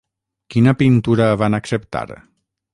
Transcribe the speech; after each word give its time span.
Quina 0.55 0.73
pintura 0.79 1.29
van 1.45 1.59
acceptar? 1.61 2.05